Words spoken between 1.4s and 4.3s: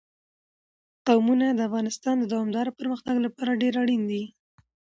د افغانستان د دوامداره پرمختګ لپاره ډېر اړین دي.